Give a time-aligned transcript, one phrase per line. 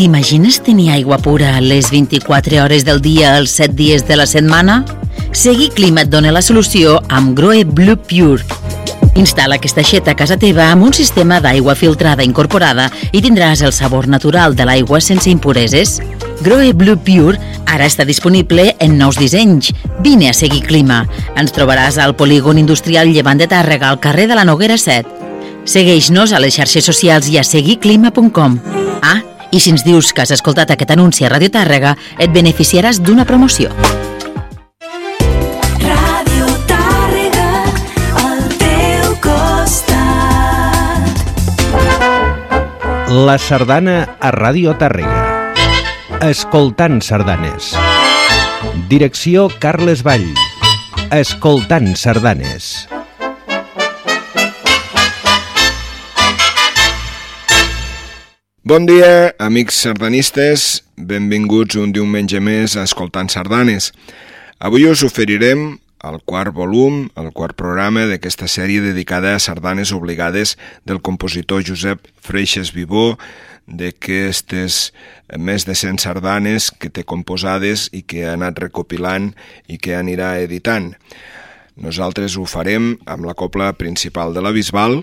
[0.00, 4.78] T'imagines tenir aigua pura les 24 hores del dia, els 7 dies de la setmana?
[5.36, 8.40] Segui Clima et dona la solució amb Groe Blue Pure.
[9.20, 13.74] Instal·la aquesta aixeta a casa teva amb un sistema d'aigua filtrada incorporada i tindràs el
[13.76, 15.98] sabor natural de l'aigua sense impureses.
[16.40, 17.36] Groe Blue Pure
[17.68, 19.68] ara està disponible en nous dissenys.
[20.00, 21.02] Vine a seguir Clima.
[21.36, 25.04] Ens trobaràs al polígon industrial Llevant de Tàrrega, al carrer de la Noguera 7.
[25.68, 28.56] Segueix-nos a les xarxes socials i a seguiclima.com.
[29.04, 33.00] Ah, i si ens dius que has escoltat aquest anunci a Radio Tàrrega, et beneficiaràs
[33.02, 33.70] d'una promoció.
[35.82, 37.48] Ràdio Tàrrega,
[38.22, 39.90] al teu costat.
[43.10, 45.26] La sardana a Ràdio Tàrrega.
[46.20, 47.74] Escoltant sardanes.
[48.90, 50.28] Direcció Carles Vall.
[51.10, 52.86] Escoltant sardanes.
[58.70, 60.84] Bon dia, amics sardanistes.
[60.94, 63.88] Benvinguts un diumenge més a Escoltant Sardanes.
[64.62, 65.64] Avui us oferirem
[66.06, 70.54] el quart volum, el quart programa d'aquesta sèrie dedicada a sardanes obligades
[70.86, 73.18] del compositor Josep Freixes Vivó,
[73.66, 74.78] d'aquestes
[75.34, 79.32] més de 100 sardanes que té composades i que ha anat recopilant
[79.66, 80.92] i que anirà editant.
[81.74, 85.00] Nosaltres ho farem amb la copla principal de la Bisbal,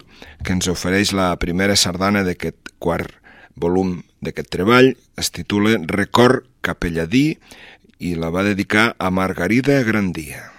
[0.47, 3.11] que ens ofereix la primera sardana d'aquest quart
[3.57, 7.37] volum d'aquest treball, es titula Record Capelladí
[7.99, 10.56] i la va dedicar a Margarida Grandia.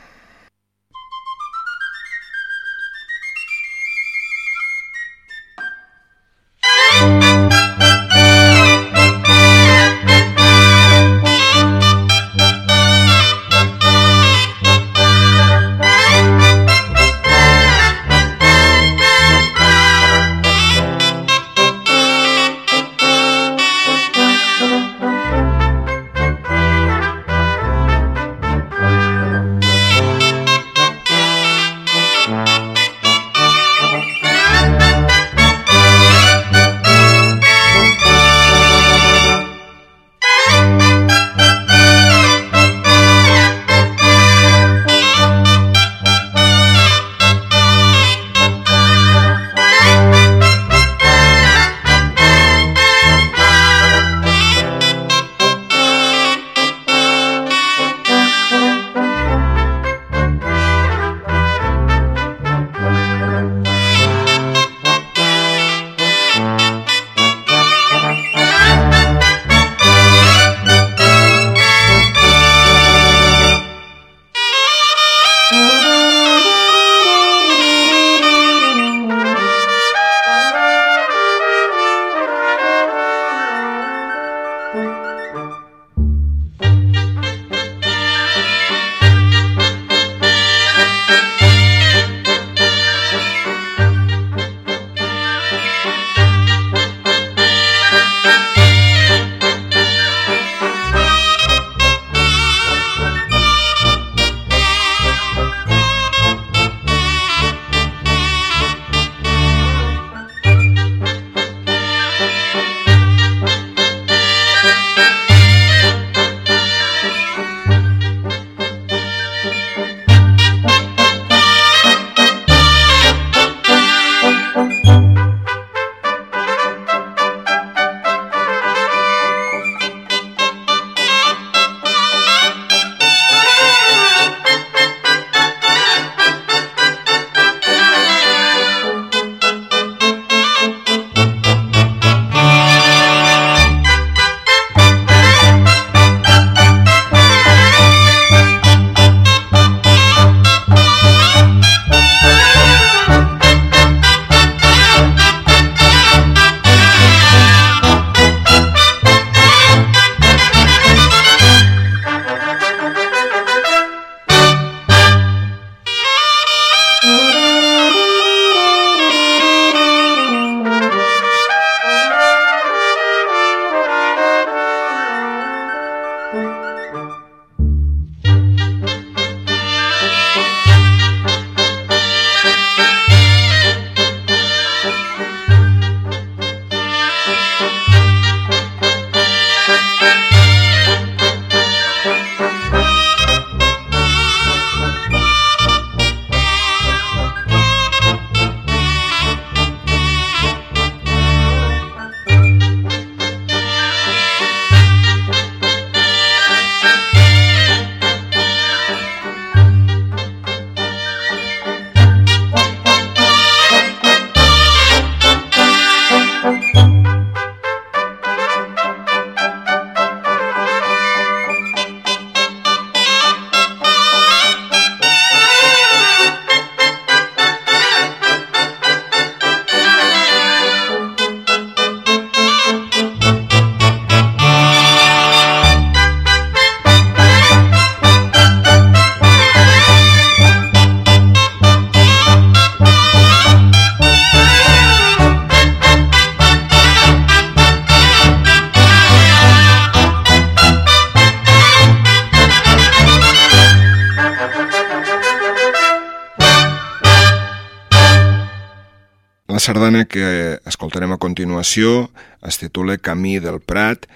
[259.79, 262.09] Sardana que escoltarem a continuació
[262.43, 264.09] es titula Camí del Prat,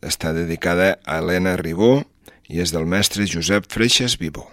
[0.00, 2.06] està dedicada a Helena Ribó
[2.48, 4.48] i és del mestre Josep Freixas Vivó.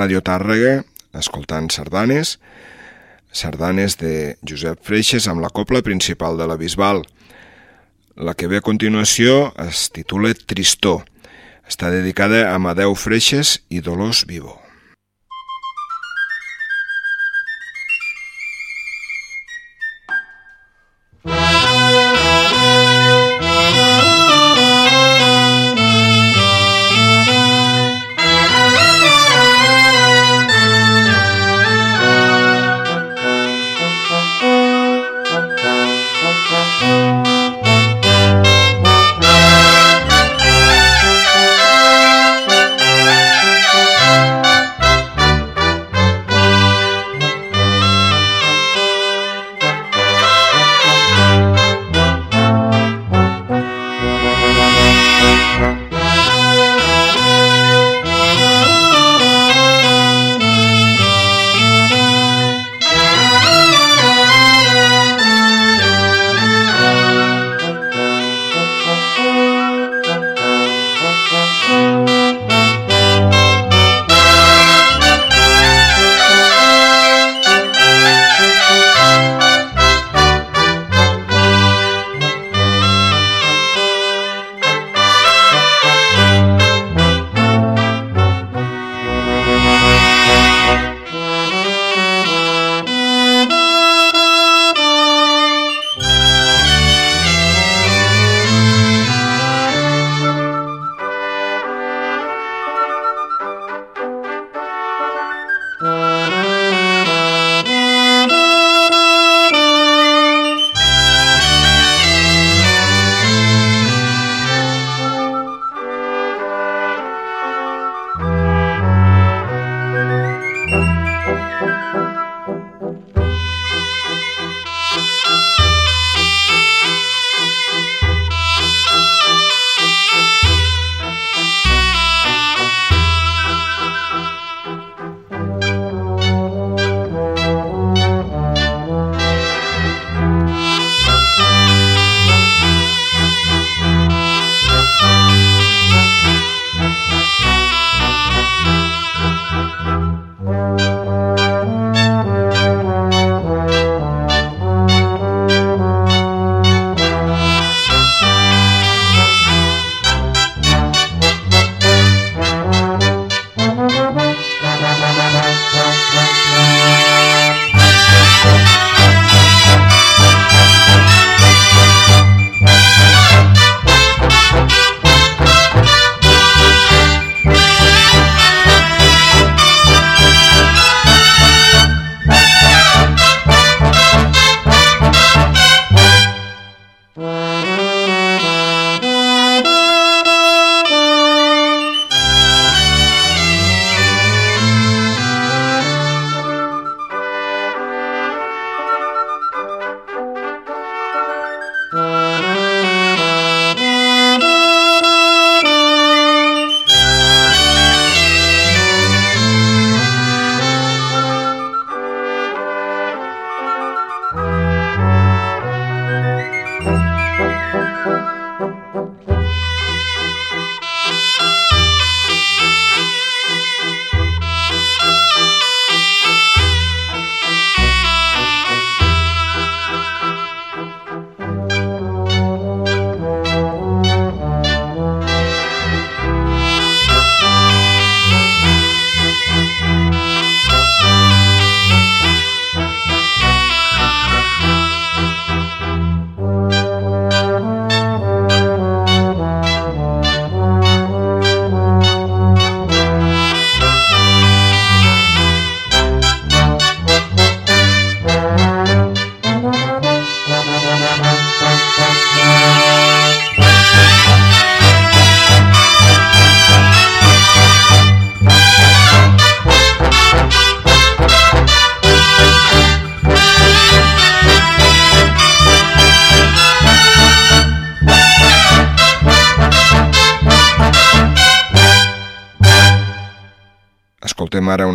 [0.00, 0.80] Ràdio Tàrrega
[1.12, 2.38] escoltant sardanes,
[3.32, 7.02] sardanes de Josep Freixes amb la copla principal de la Bisbal.
[8.16, 11.00] La que ve a continuació es titula Tristó.
[11.68, 14.59] Està dedicada a Amadeu Freixes i Dolors Vivo.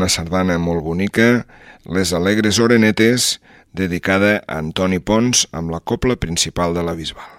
[0.06, 1.48] Una sardana molt bonica,
[1.90, 3.40] Les Alegres Orenetes,
[3.74, 7.35] dedicada a Antoni Pons amb la copla principal de la Bisbal.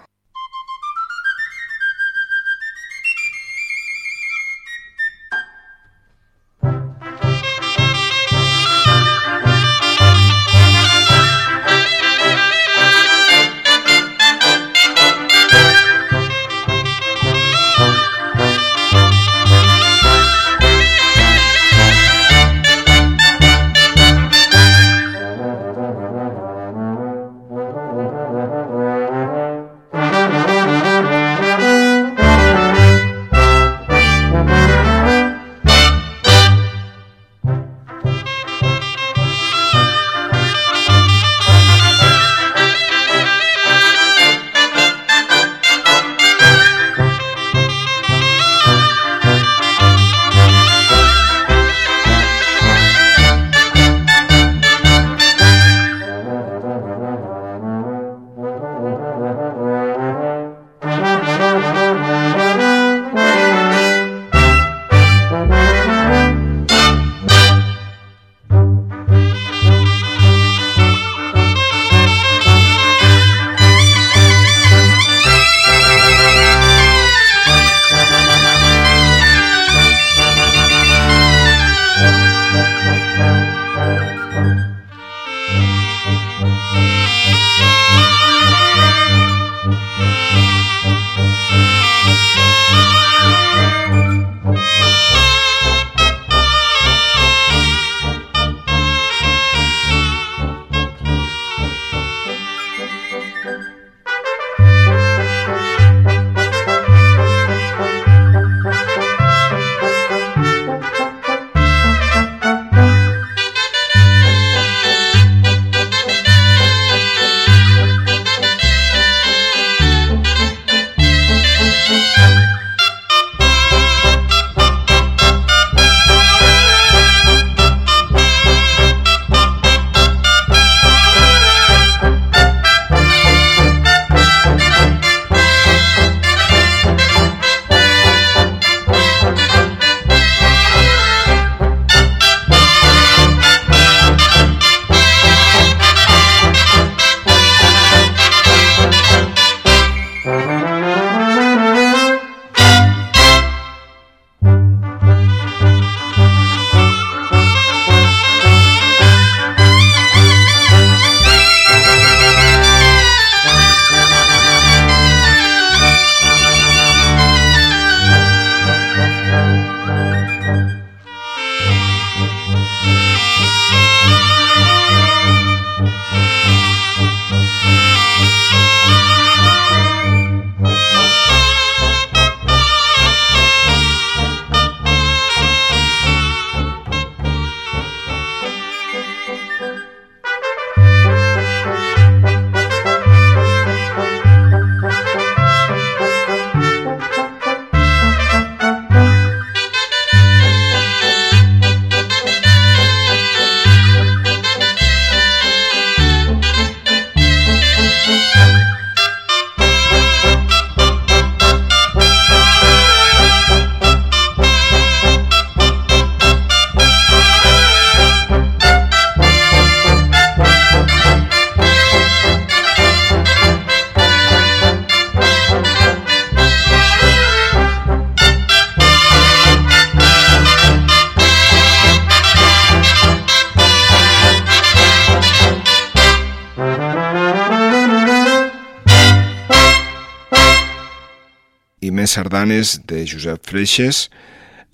[242.07, 244.05] Més sardanes de Josep Freixes.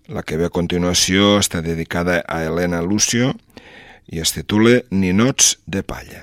[0.06, 3.32] La que ve a continuació està dedicada a Helena Lucio
[4.06, 6.22] i es titula Ninots de palla.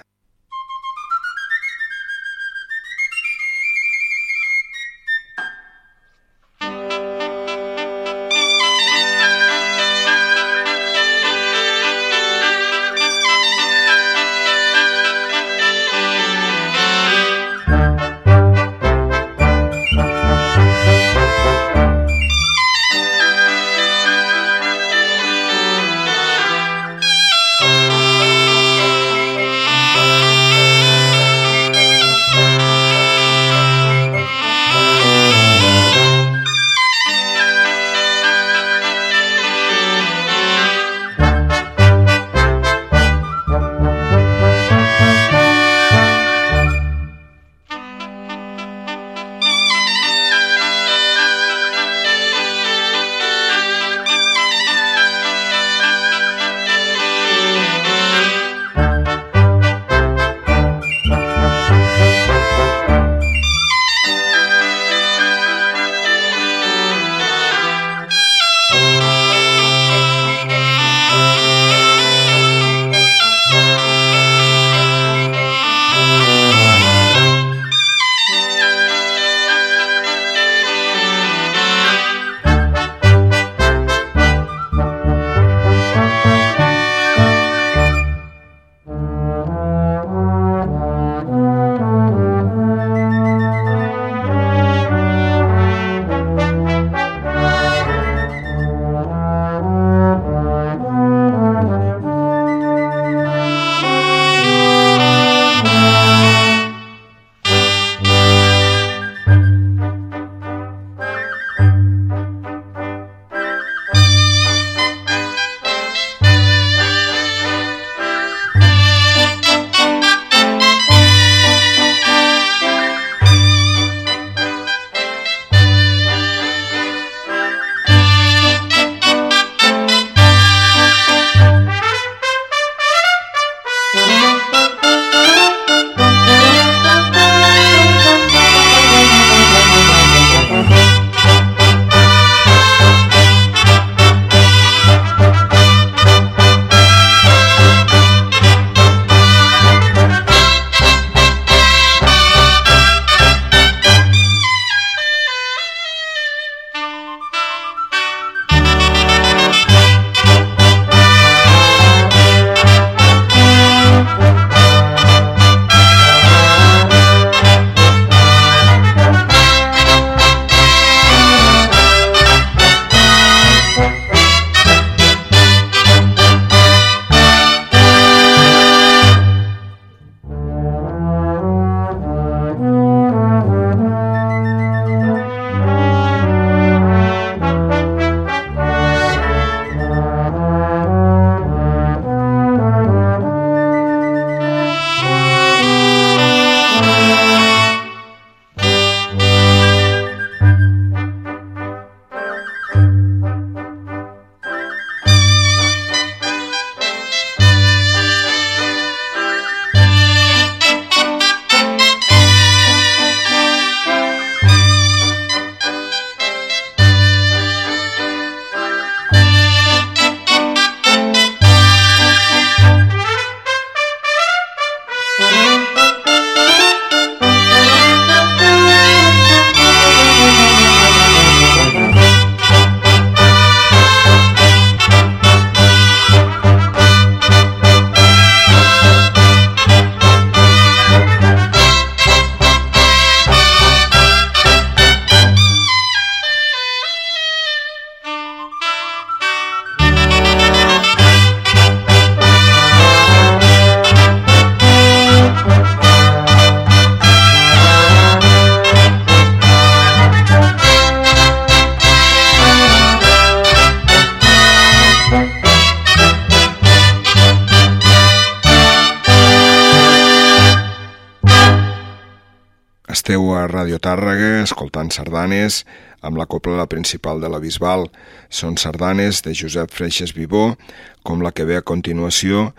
[274.94, 275.64] Sardanes
[276.00, 277.88] amb la copla la principal de la Bisbal.
[278.28, 280.54] Són sardanes de Josep Freixes Vivó,
[281.02, 282.50] com la que ve a continuació,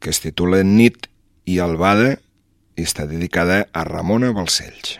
[0.00, 1.10] que es titula Nit
[1.46, 2.16] i Albada
[2.76, 4.98] i està dedicada a Ramona Balcells.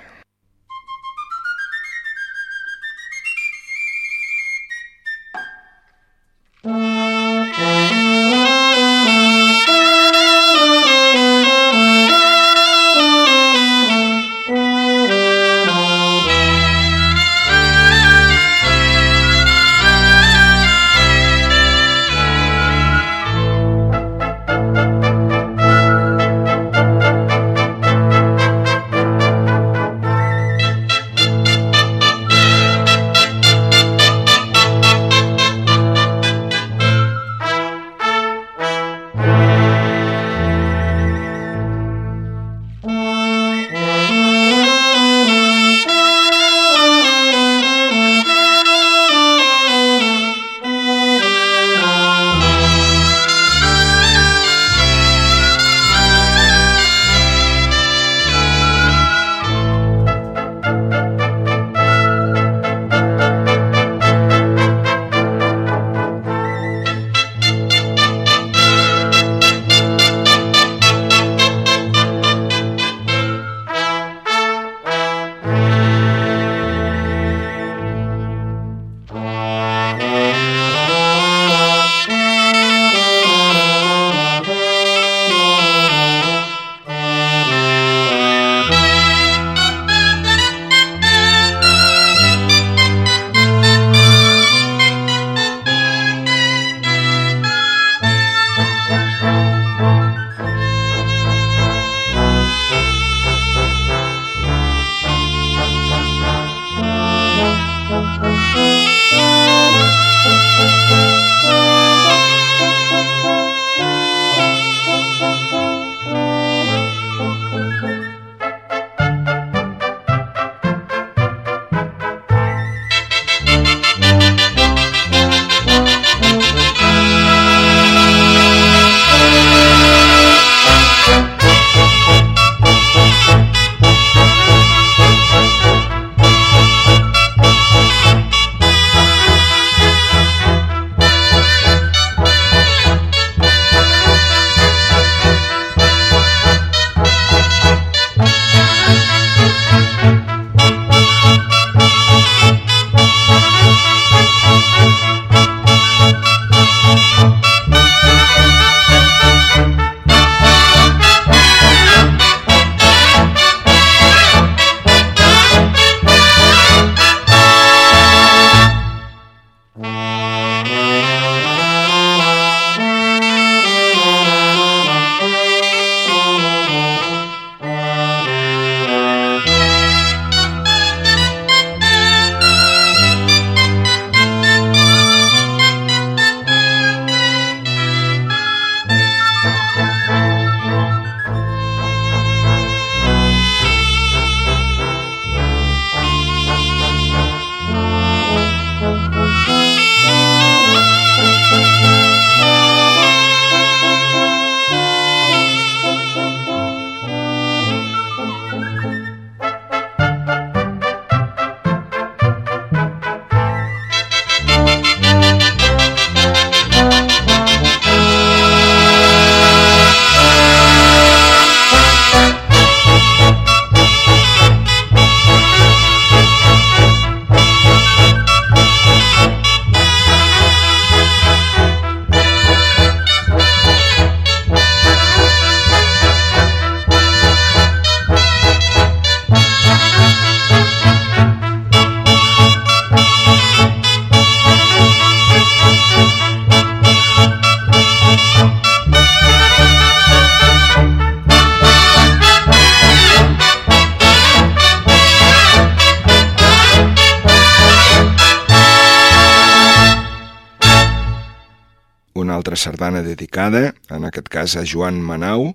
[262.90, 265.55] Sardana dedicada, en aquest cas a Joan Manau,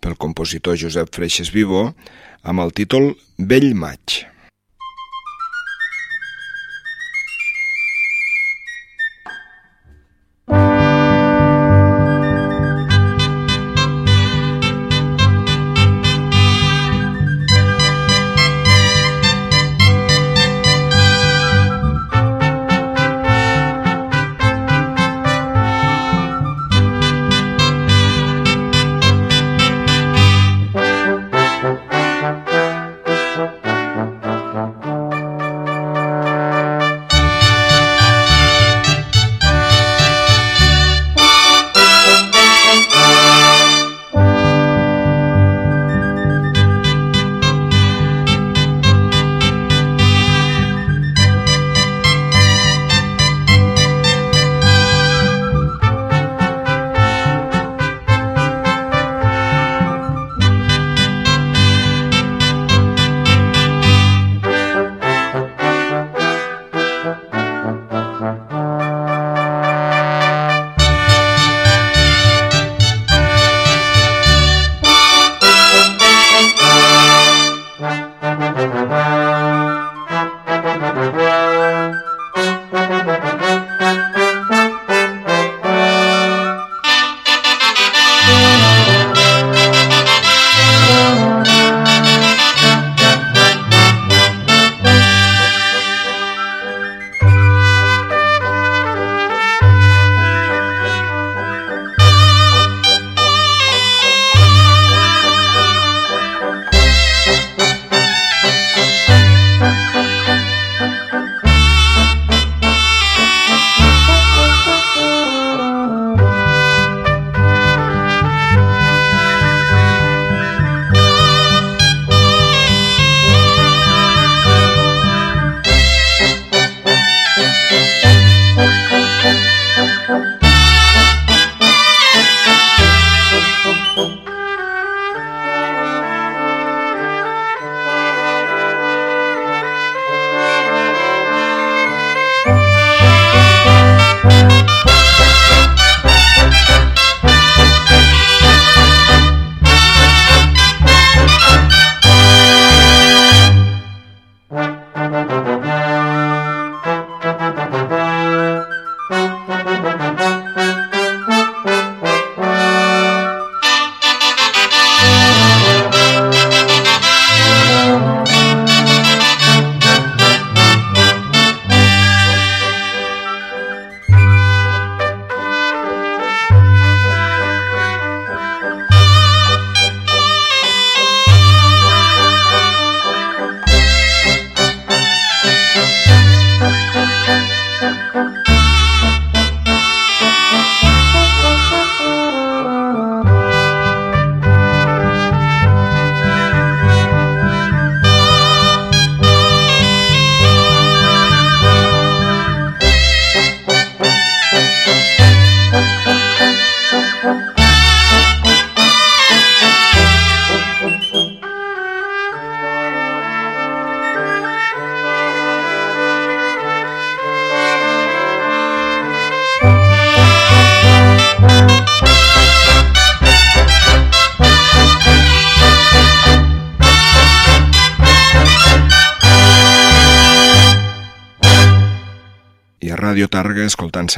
[0.00, 1.92] pel compositor Josep Freixes Vivó,
[2.42, 4.22] amb el títol Vell Maig.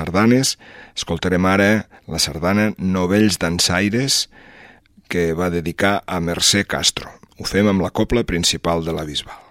[0.01, 0.57] Sardanes.
[0.97, 1.71] Escoltarem ara
[2.11, 4.25] la sardana Novells dansaires
[5.11, 7.13] que va dedicar a Mercè Castro.
[7.41, 9.50] Ho fem amb la copla principal de la Bisbal.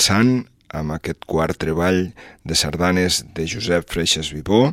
[0.00, 2.12] Anem avançant amb aquest quart treball
[2.44, 4.72] de sardanes de Josep Freixas Vivó,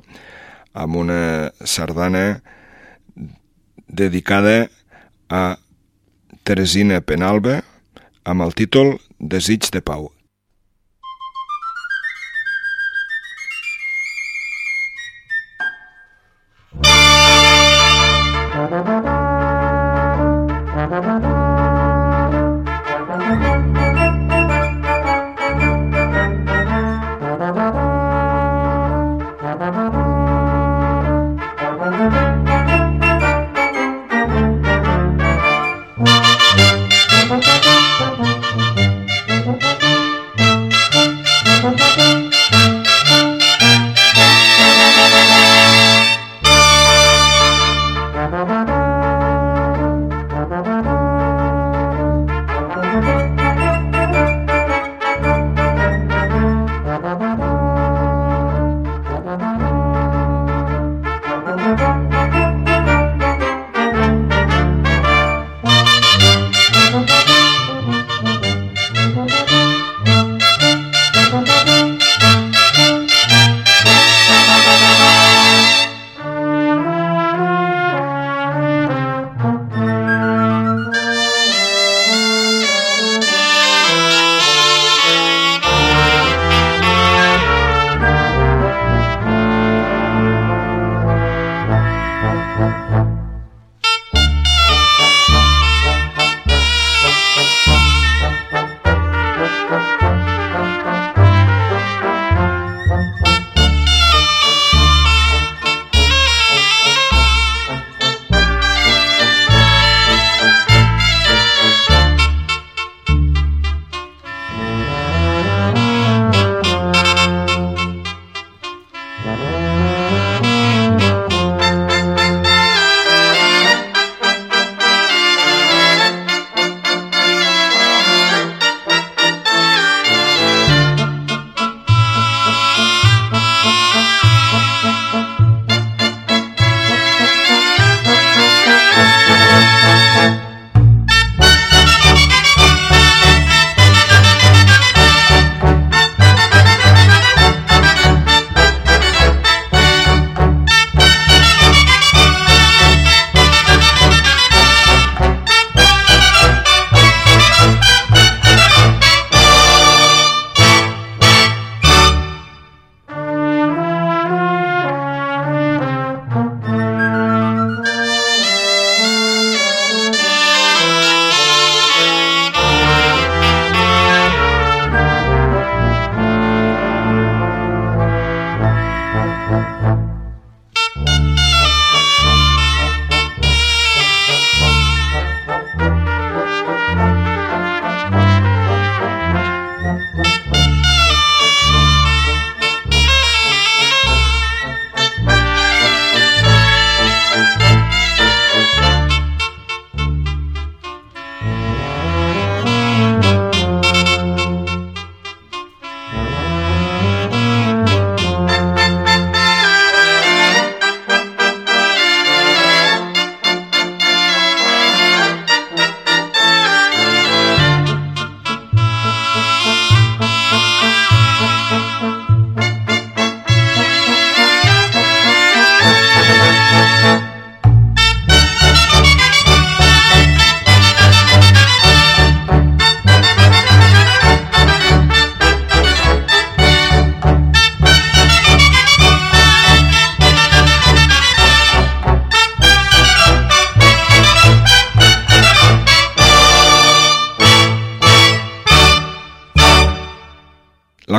[0.73, 2.41] amb una sardana
[3.87, 4.69] dedicada
[5.29, 5.57] a
[6.43, 7.63] Teresina Penalba,
[8.23, 10.11] amb el títol Desig de Pau.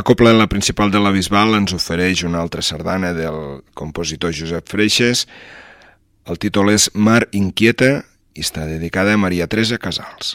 [0.09, 4.65] Copla en la principal de la Bisbal ens ofereix una altra sardana del compositor Josep
[4.65, 5.27] Freixes.
[6.25, 7.91] El títol és Mar inquieta
[8.33, 10.33] i està dedicada a Maria Teresa Casals.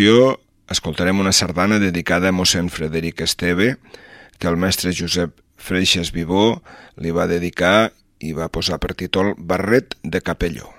[0.00, 0.40] continuació
[0.70, 3.76] escoltarem una sardana dedicada a mossèn Frederic Esteve,
[4.38, 6.62] que el mestre Josep Freixas Vivó
[6.96, 10.72] li va dedicar i va posar per títol Barret de Capelló.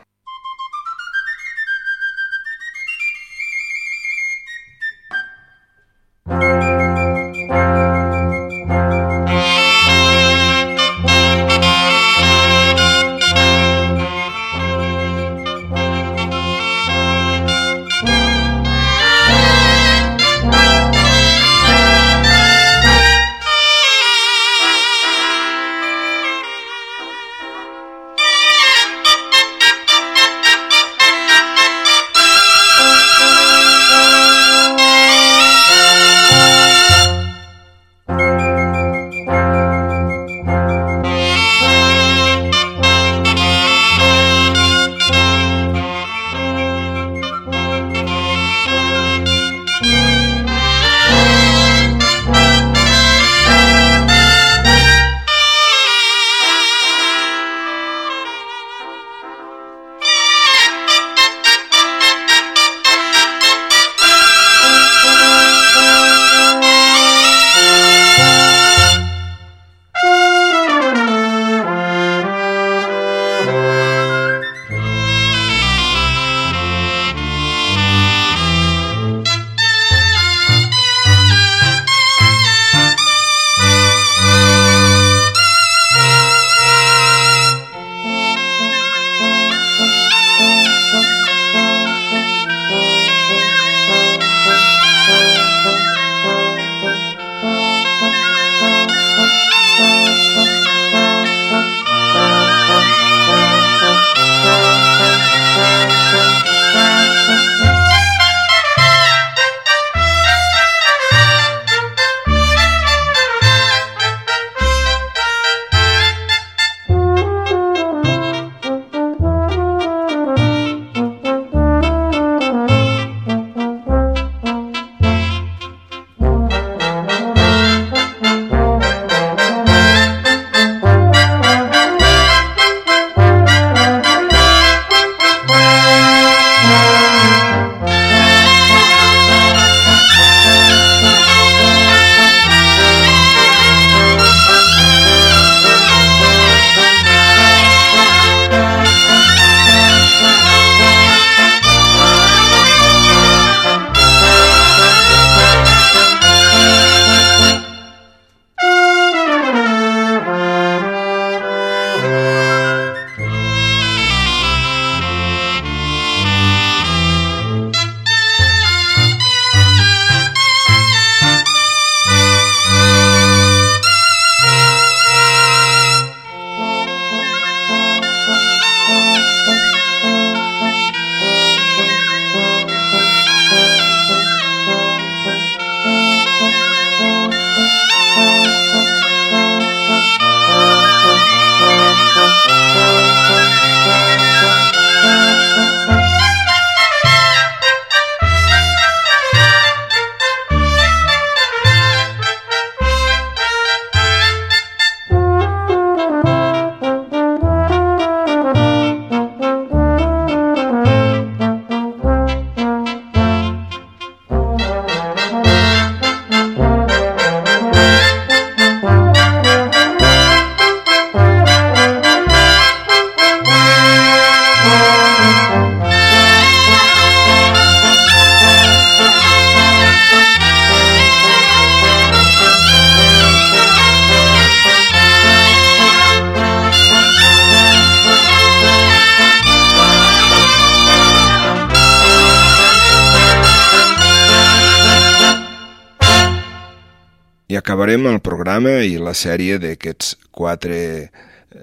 [248.51, 251.07] programa i la sèrie d'aquests quatre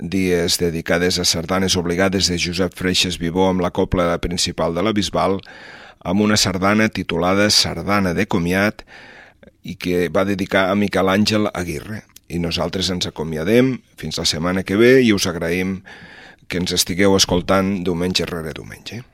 [0.01, 4.95] dies dedicades a sardanes obligades de Josep Freixes Vivó amb la copla principal de la
[4.97, 5.36] Bisbal
[6.01, 8.86] amb una sardana titulada Sardana de Comiat
[9.68, 12.07] i que va dedicar a Miquel Àngel Aguirre.
[12.32, 15.82] I nosaltres ens acomiadem fins la setmana que ve i us agraïm
[16.49, 19.05] que ens estigueu escoltant diumenge rere diumenge.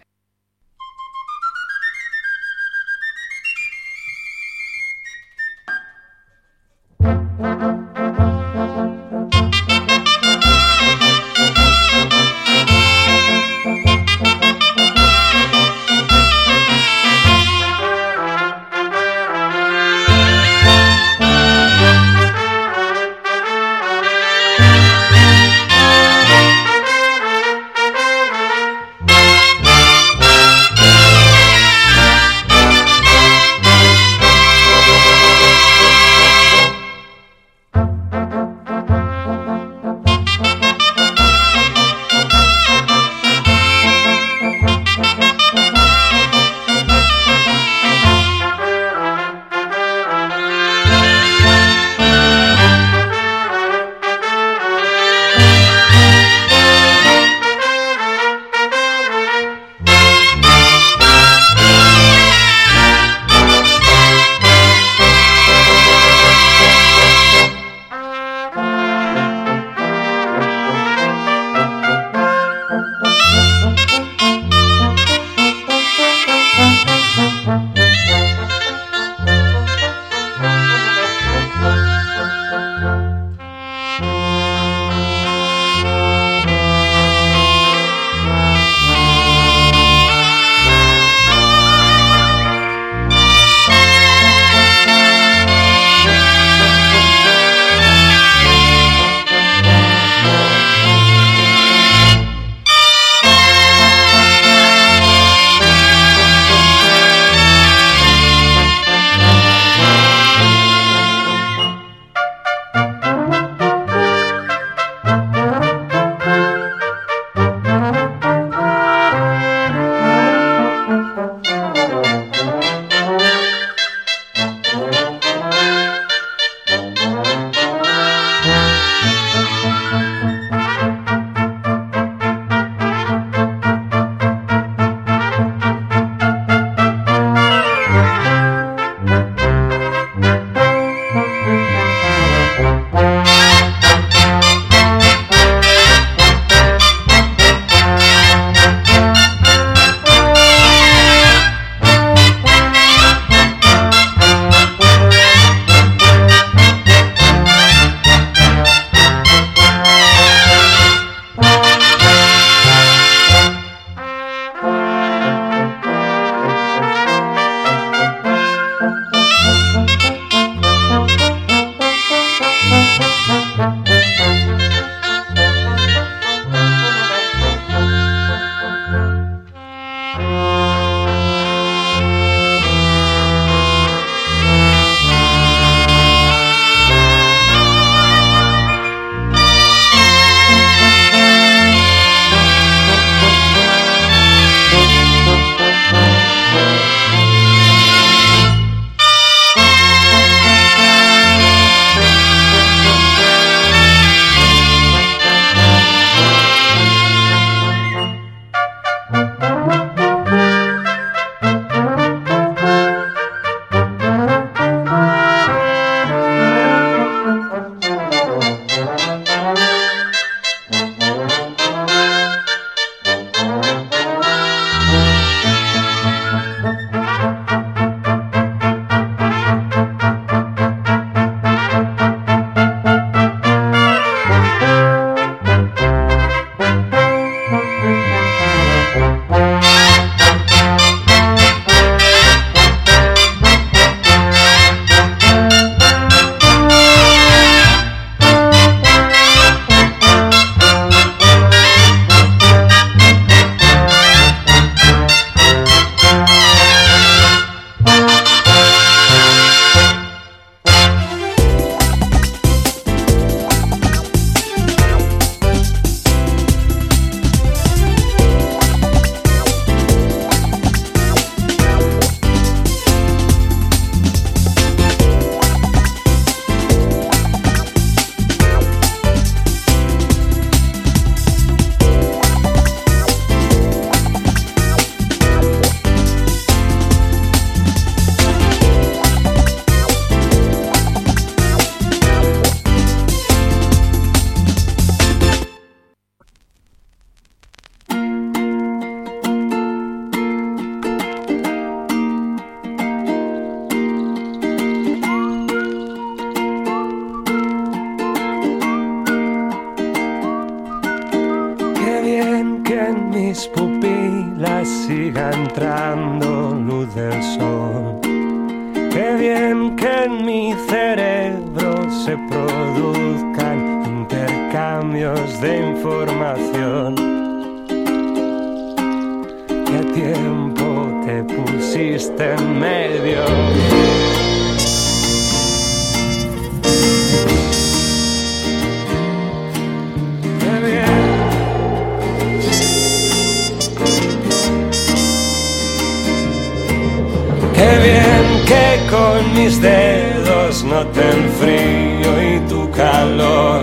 [349.15, 353.63] Con mis dedos noten frío y tu calor.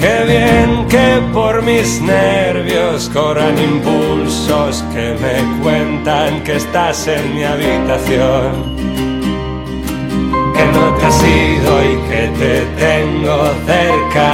[0.00, 7.44] Qué bien que por mis nervios corran impulsos que me cuentan que estás en mi
[7.44, 8.74] habitación.
[10.56, 13.36] Que no te has ido y que te tengo
[13.66, 14.28] cerca.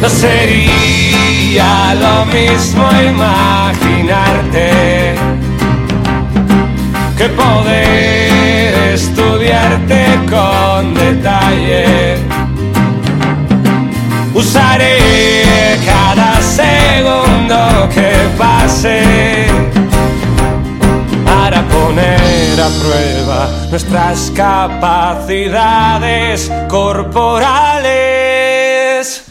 [0.00, 5.21] No sería lo mismo imaginarte
[7.22, 12.16] que poder estudiarte con detalle.
[14.34, 19.46] Usaré cada segundo que pase
[21.24, 29.22] para poner a prueba nuestras capacidades corporales.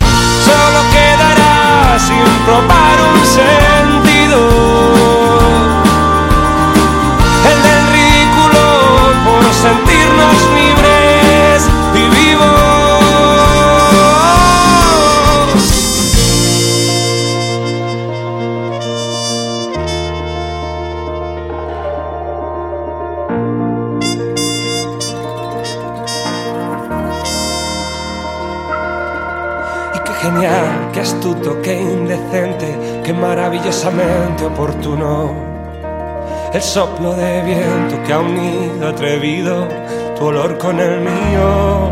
[0.47, 5.40] Solo quedará sin probar un sentido.
[9.61, 12.41] Sentirnos libres y vivos.
[29.93, 35.60] Y qué genial, qué astuto, qué indecente, qué maravillosamente oportuno.
[36.53, 39.69] El soplo de viento que ha unido atrevido
[40.17, 41.89] tu olor con el mío.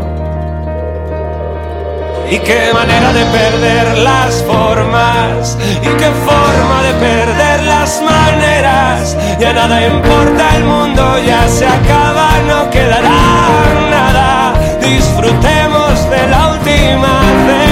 [2.30, 9.16] Y qué manera de perder las formas, y qué forma de perder las maneras.
[9.40, 14.52] Ya nada importa, el mundo ya se acaba, no quedará nada.
[14.82, 17.69] Disfrutemos de la última cena.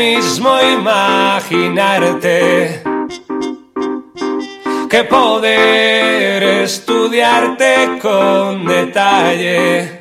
[0.00, 2.32] Mismo imaginarte
[4.88, 10.00] que poder estudiarte con detalle.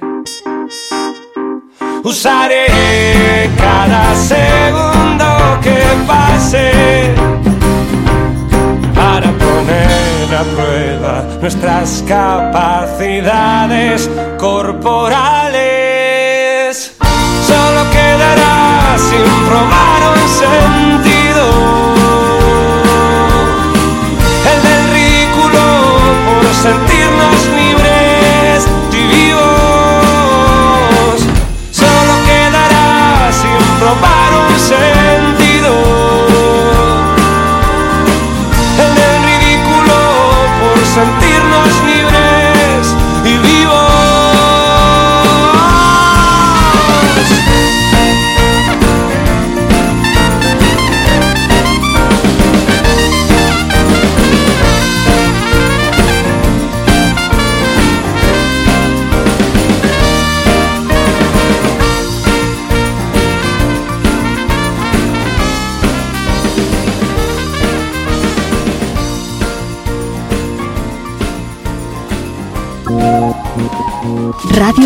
[2.02, 6.72] Usaré cada segundo que pase
[8.96, 15.68] para poner a prueba nuestras capacidades corporales.
[17.50, 18.69] Solo quedará
[19.08, 21.44] sin probar un sentido.
[24.52, 25.64] El del ridículo
[26.42, 27.89] por sentirnos libres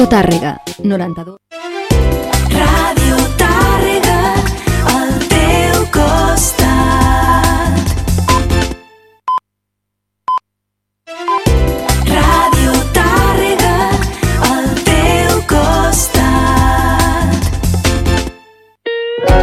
[0.10, 1.14] Tàrrega, 92.
[1.24, 1.43] Radio